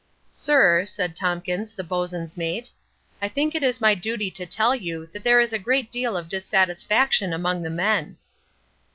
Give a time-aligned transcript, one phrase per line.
[0.31, 2.71] "Sir," said Tompkins, the bosun's mate,
[3.21, 6.27] "I think it my duty to tell you that there is a great deal of
[6.27, 8.17] dissatisfaction among the men."